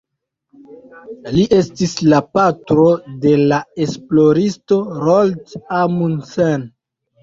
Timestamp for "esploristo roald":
3.89-5.59